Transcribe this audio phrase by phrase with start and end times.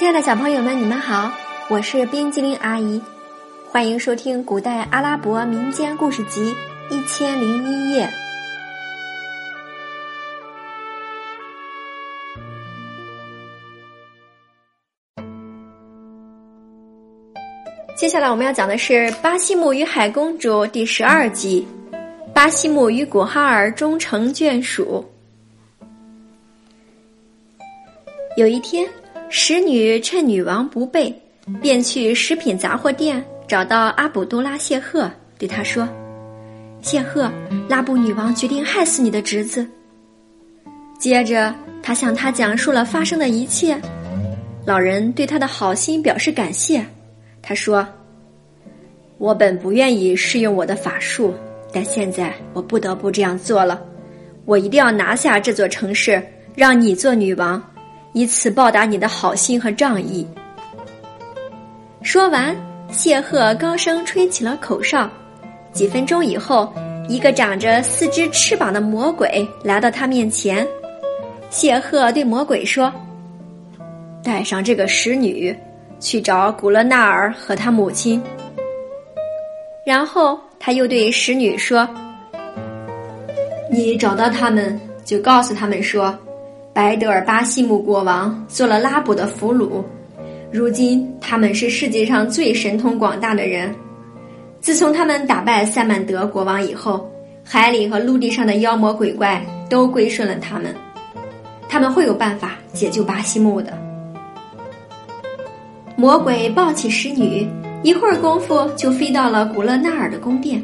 [0.00, 1.30] 亲爱的小朋友们，你们好，
[1.68, 2.98] 我是冰激凌阿姨，
[3.70, 6.54] 欢迎收听古代阿拉伯民间故事集
[6.94, 8.06] 《一千零一夜》。
[17.94, 21.68] 接下来我们要讲的是《巴西姆与海公主》第十二集，
[22.32, 25.04] 《巴西姆与古哈尔终成眷属》。
[28.38, 28.88] 有一天。
[29.32, 31.14] 使女趁女王不备，
[31.62, 35.88] 便去食品杂货店找到阿卜杜拉谢赫，对他说
[36.82, 37.30] ：“谢赫，
[37.68, 39.64] 拉布女王决定害死你的侄子。”
[40.98, 43.80] 接着，他向他讲述了发生的一切。
[44.66, 46.84] 老人对他的好心表示感谢。
[47.40, 47.86] 他说
[49.16, 51.32] ：“我本不愿意试用我的法术，
[51.72, 53.80] 但现在我不得不这样做了。
[54.44, 56.20] 我一定要拿下这座城市，
[56.56, 57.62] 让你做女王。”
[58.12, 60.26] 以此报答你的好心和仗义。
[62.02, 62.56] 说完，
[62.90, 65.08] 谢赫高声吹起了口哨。
[65.72, 66.72] 几分钟以后，
[67.08, 70.66] 一个长着四只翅膀的魔鬼来到他面前。
[71.50, 72.92] 谢赫对魔鬼说
[74.22, 75.56] ：“带上这个使女，
[76.00, 78.22] 去找古勒纳尔和他母亲。”
[79.86, 81.88] 然后他又对使女说
[83.70, 86.16] ：“你找到他们，就告诉他们说。”
[86.72, 89.82] 白德尔巴西姆国王做了拉卜的俘虏，
[90.52, 93.74] 如今他们是世界上最神通广大的人。
[94.60, 97.10] 自从他们打败塞曼德国王以后，
[97.44, 100.74] 海里和陆地上的妖魔鬼怪都归顺了他们。
[101.68, 103.76] 他们会有办法解救巴西木的。
[105.96, 107.48] 魔鬼抱起使女，
[107.82, 110.62] 一会儿功夫就飞到了古勒纳尔的宫殿。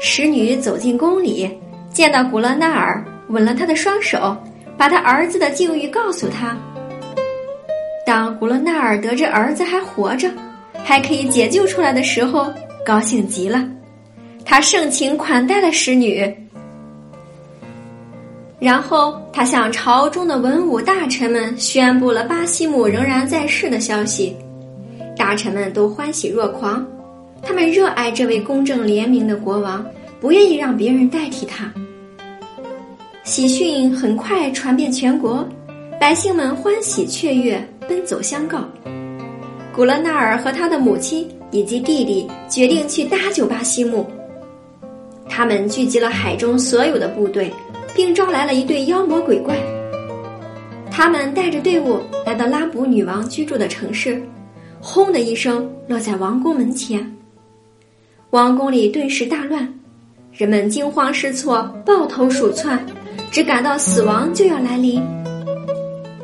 [0.00, 1.50] 使女走进宫里，
[1.90, 4.36] 见到古勒纳尔，吻了他的双手。
[4.78, 6.56] 把他儿子的境遇告诉他。
[8.06, 10.30] 当古勒纳尔得知儿子还活着，
[10.84, 12.50] 还可以解救出来的时候，
[12.86, 13.68] 高兴极了。
[14.44, 16.24] 他盛情款待了使女，
[18.58, 24.34] 然后他向朝中的文武大臣们宣布了巴西姆仍然在世的消息。
[25.16, 26.86] 大臣们都欢喜若狂，
[27.42, 29.84] 他们热爱这位公正廉明的国王，
[30.18, 31.70] 不愿意让别人代替他。
[33.28, 35.46] 喜讯很快传遍全国，
[36.00, 38.66] 百姓们欢喜雀跃，奔走相告。
[39.70, 44.08] 古勒纳尔和他的母亲以及弟弟决定去搭救巴西木。
[45.28, 47.52] 他们聚集了海中所有的部队，
[47.94, 49.58] 并招来了一队妖魔鬼怪。
[50.90, 54.22] 他们带着队伍来到拉卜女王居住的城市，
[54.80, 57.06] 轰的一声落在王宫门前。
[58.30, 59.70] 王宫里顿时大乱，
[60.32, 62.82] 人们惊慌失措，抱头鼠窜。
[63.30, 65.02] 只感到死亡就要来临，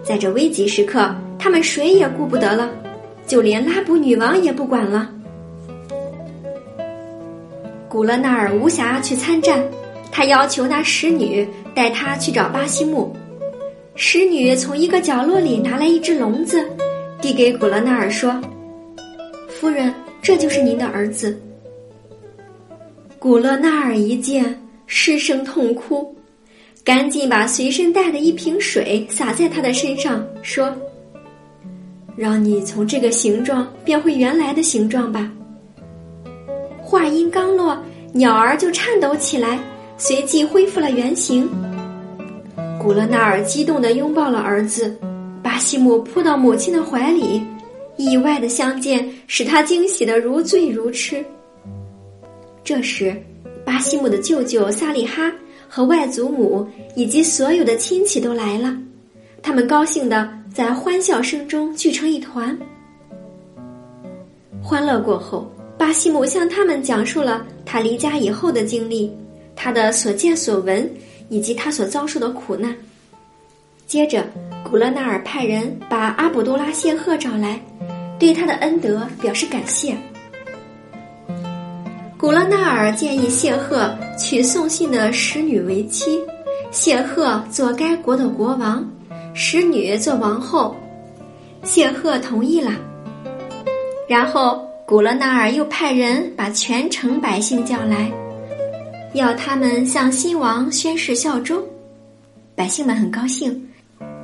[0.02, 2.70] 在这危急时刻，他们谁也顾不得了，
[3.26, 5.10] 就连拉卜女王也不管了。
[7.88, 9.62] 古勒纳尔无暇去参战，
[10.10, 13.14] 他要求那使女带他去找巴西木。
[13.94, 16.68] 使女从一个角落里拿来一只笼子，
[17.20, 18.40] 递给古勒纳尔说
[19.48, 21.40] ：“夫人，这就是您的儿子。”
[23.20, 26.12] 古勒纳尔一见，失声痛哭。
[26.84, 30.70] 赶紧把随身带的一瓶水洒在他的身上，说
[32.14, 35.32] ：“让你从这个形状变回原来的形状吧。”
[36.84, 39.58] 话音刚落，鸟儿就颤抖起来，
[39.96, 41.48] 随即恢复了原形。
[42.78, 44.94] 古勒纳尔激动地拥抱了儿子，
[45.42, 47.42] 巴西姆扑到母亲的怀里，
[47.96, 51.24] 意外的相见使他惊喜得如醉如痴。
[52.62, 53.16] 这时，
[53.64, 55.32] 巴西姆的舅舅萨利哈。
[55.74, 56.64] 和外祖母
[56.94, 58.72] 以及所有的亲戚都来了，
[59.42, 62.56] 他们高兴的在欢笑声中聚成一团。
[64.62, 69.12] 欢乐过后，巴西姆向他们讲述了他离家以后的经历，
[69.56, 70.88] 他的所见所闻
[71.28, 72.72] 以及他所遭受的苦难。
[73.84, 74.24] 接着，
[74.62, 77.60] 古勒纳尔派人把阿卜杜拉谢赫找来，
[78.16, 79.96] 对他的恩德表示感谢。
[82.24, 86.18] 古勒纳尔建议谢赫娶送信的使女为妻，
[86.70, 88.82] 谢赫做该国的国王，
[89.34, 90.74] 使女做王后。
[91.64, 92.72] 谢赫同意了。
[94.08, 98.10] 然后古勒纳尔又派人把全城百姓叫来，
[99.12, 101.62] 要他们向新王宣誓效忠。
[102.54, 103.68] 百姓们很高兴，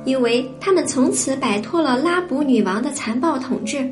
[0.05, 3.87] 因为他们从此摆脱了拉卜女王的残暴统治。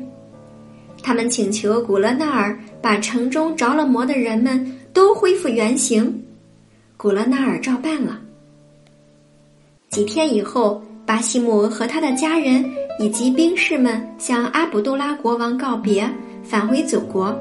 [1.02, 6.22] 他们请求古勒纳尔把城中着了魔的人们都恢复原形，
[6.96, 8.20] 古勒纳尔照办了。
[9.88, 12.64] 几天以后，巴西姆和他的家人
[12.98, 16.08] 以及兵士们向阿卜杜拉国王告别，
[16.44, 17.36] 返回祖国。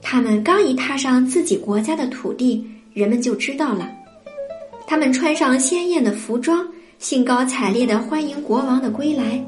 [0.00, 3.90] 他们刚一踏上自己国家的土地，人们就知道了。
[4.86, 6.64] 他们穿上鲜艳的服装，
[6.98, 9.42] 兴高采烈的欢迎国王的归来。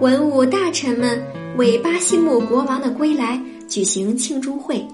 [0.00, 1.20] 文武大臣们
[1.56, 4.86] 为巴西木国王的归来举行庆祝会，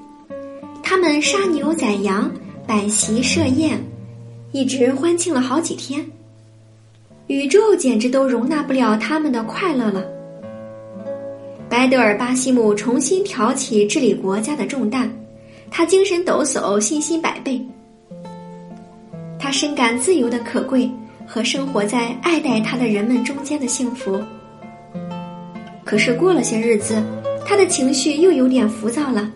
[0.83, 2.31] 他们杀牛宰羊，
[2.67, 3.79] 摆席设宴，
[4.53, 6.03] 一直欢庆了好几天。
[7.27, 10.03] 宇宙简直都容纳不了他们的快乐了。
[11.69, 15.11] 白德尔巴西姆重新挑起治理国家的重担，
[15.71, 17.61] 他精神抖擞，信心百倍。
[19.39, 20.91] 他深感自由的可贵
[21.27, 24.19] 和生活在爱戴他的人们中间的幸福。
[25.85, 27.03] 可是过了些日子，
[27.47, 29.31] 他的情绪又有点浮躁了。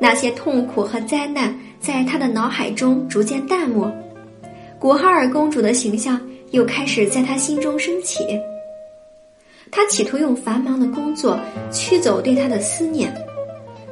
[0.00, 3.90] 那些痛苦和灾难在他的脑海中逐渐淡漠，
[4.78, 6.20] 古哈尔公主的形象
[6.50, 8.26] 又开始在他心中升起。
[9.70, 11.40] 他企图用繁忙的工作
[11.72, 13.12] 驱走对他的思念，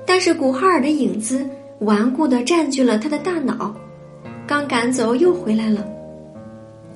[0.06, 1.44] 但是古哈尔的影子
[1.80, 3.74] 顽固地占据了他的大脑。
[4.46, 5.86] 刚赶走又回来了，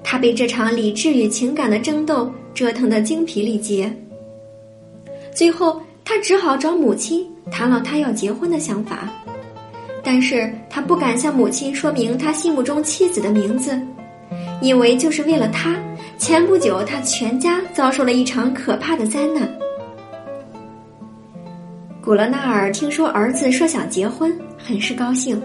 [0.04, 3.90] 他被这场理智与情感的争斗折腾得精疲力竭。
[5.36, 9.06] 最后，他只好找母亲谈了他要结婚的想法，
[10.02, 13.78] 但是他不敢向母亲说明他心目中妻子的名字，
[14.62, 15.76] 因为就是为了他，
[16.16, 19.46] 前不久他全家遭受了一场可怕的灾难。
[22.00, 25.38] 古勒纳尔听说儿子说想结婚，很是高兴，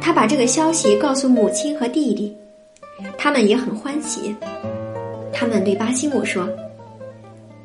[0.00, 2.36] 他把这个消息告诉母亲和弟弟，
[3.16, 4.34] 他们也很欢喜。
[5.32, 6.48] 他们对巴西姆说：“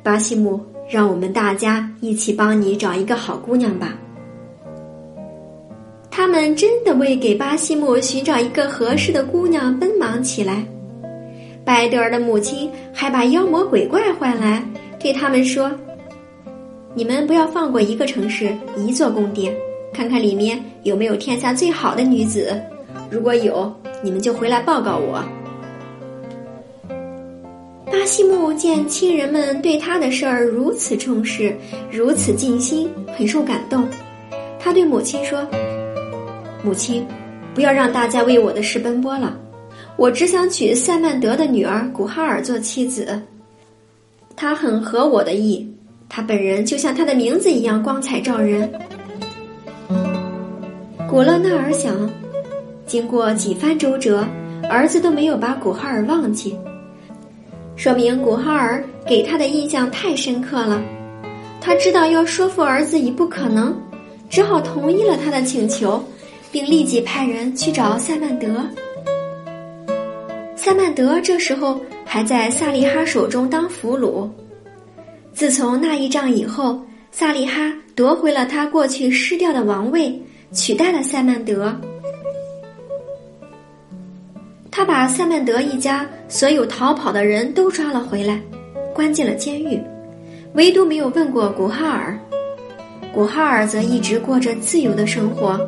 [0.04, 3.94] 巴西姆。”让我们大家一起帮你找一个好姑娘吧。
[6.10, 10.64] 他们真的为给巴西姆寻找一个合适的姑娘奔忙起来。
[11.64, 14.62] 拜德尔的母亲还把妖魔鬼怪唤来，
[14.98, 15.70] 对他们说
[16.94, 19.54] ：“你们不要放过一个城市、一座宫殿，
[19.92, 22.58] 看看里面有没有天下最好的女子。
[23.10, 23.70] 如果有，
[24.02, 25.22] 你们就回来报告我。”
[27.98, 31.56] 巴西木见亲人们对他的事儿如此重视，
[31.90, 33.88] 如此尽心，很受感动。
[34.60, 35.44] 他对母亲说
[36.62, 37.06] ：“母亲，
[37.54, 39.34] 不要让大家为我的事奔波了。
[39.96, 43.18] 我只想娶塞曼德的女儿古哈尔做妻子。
[44.36, 45.66] 她很合我的意，
[46.06, 48.70] 她本人就像她的名字一样光彩照人。”
[51.08, 52.08] 古勒纳尔想，
[52.84, 54.22] 经过几番周折，
[54.68, 56.54] 儿子都没有把古哈尔忘记。
[57.76, 60.82] 说明古哈尔给他的印象太深刻了，
[61.60, 63.78] 他知道要说服儿子已不可能，
[64.30, 66.02] 只好同意了他的请求，
[66.50, 68.64] 并立即派人去找塞曼德。
[70.56, 74.28] 塞曼德这时候还在萨利哈手中当俘虏。
[75.34, 76.80] 自从那一仗以后，
[77.12, 80.18] 萨利哈夺回了他过去失掉的王位，
[80.50, 81.78] 取代了塞曼德。
[84.76, 88.38] 他把塞曼德一家所有逃跑的人都抓了回来，
[88.94, 89.80] 关进了监狱，
[90.52, 92.14] 唯独没有问过古哈尔。
[93.10, 95.58] 古哈尔则一直过着自由的生活。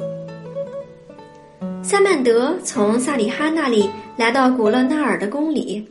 [1.82, 5.82] 塞曼德从萨里哈那里来到古勒纳尔的宫里，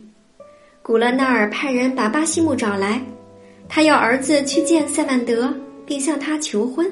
[0.84, 3.02] 古勒纳尔派人把巴西木找来，
[3.68, 5.52] 他要儿子去见塞曼德，
[5.88, 6.88] 并向他求婚。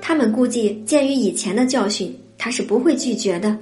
[0.00, 3.54] 他们估计，鉴于以前的教训，他是不会拒绝的。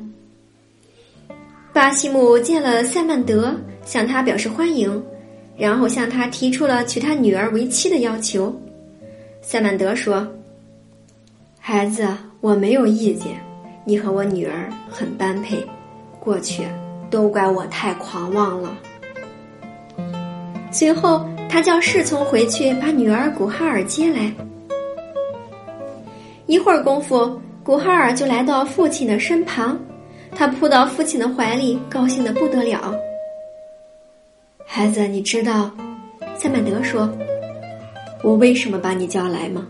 [1.78, 3.54] 巴西姆见了塞曼德，
[3.84, 5.00] 向他表示欢迎，
[5.56, 8.52] 然后向他提出了娶他女儿为妻的要求。
[9.42, 10.26] 塞曼德说
[11.56, 12.08] ：“孩子，
[12.40, 13.28] 我没有意见，
[13.84, 15.64] 你和我女儿很般配。
[16.18, 16.64] 过去
[17.10, 18.76] 都怪我太狂妄了。”
[20.72, 24.32] 随后，他叫侍从回去把女儿古哈尔接来。
[26.46, 29.78] 一会儿功夫，古哈尔就来到父亲的身旁。
[30.34, 32.94] 他扑到父亲的怀里，高兴的不得了。
[34.64, 35.70] 孩子，你知道，
[36.36, 37.10] 塞曼德说
[38.22, 39.66] ：“我为什么把你叫来吗？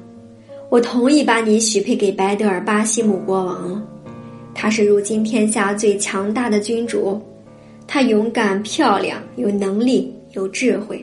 [0.68, 3.82] 我同意把你许配给白德尔巴西姆国王了。
[4.54, 7.18] 他是如今天下最强大的君主，
[7.86, 11.02] 他勇敢、漂亮、有能力、有智慧，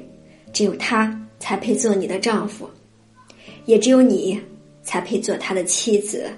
[0.53, 2.69] 只有他才配做你的丈夫，
[3.65, 4.39] 也只有你
[4.83, 6.29] 才配做他的妻子。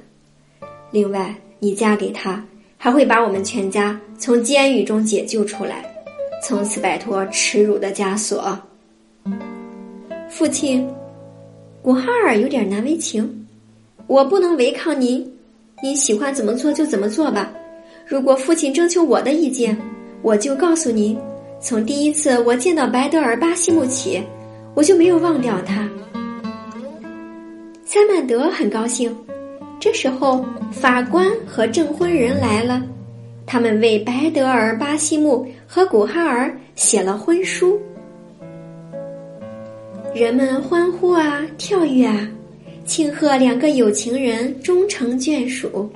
[0.91, 2.41] 另外，你嫁给他。”
[2.77, 5.83] 还会把我们全家从监狱中解救出来，
[6.43, 8.57] 从此摆脱耻辱的枷锁。
[10.29, 10.87] 父亲，
[11.81, 13.47] 古哈尔有点难为情，
[14.05, 15.29] 我不能违抗您，
[15.81, 17.51] 您喜欢怎么做就怎么做吧。
[18.05, 19.75] 如果父亲征求我的意见，
[20.21, 21.17] 我就告诉您，
[21.59, 24.21] 从第一次我见到白德尔·巴西木起，
[24.75, 25.89] 我就没有忘掉他。
[27.85, 29.13] 塞曼德很高兴。
[29.89, 32.83] 这时候，法官和证婚人来了，
[33.45, 37.79] 他们为白德尔·巴西木和古哈尔写了婚书。
[40.13, 42.27] 人们欢呼啊，跳跃啊，
[42.83, 45.89] 庆贺两个有情人终成眷属。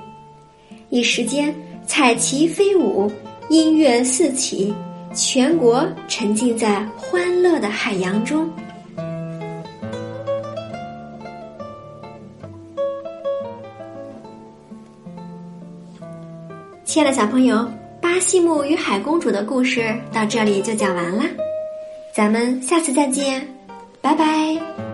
[0.89, 1.53] 一时间，
[1.85, 3.11] 彩旗飞舞，
[3.49, 4.73] 音乐四起，
[5.13, 8.49] 全国沉浸在欢乐的海洋中。
[16.91, 17.65] 亲爱的小朋友，
[18.01, 21.23] 巴西木与海公主的故事到这里就讲完了，
[22.11, 23.47] 咱们下次再见，
[24.01, 24.90] 拜拜。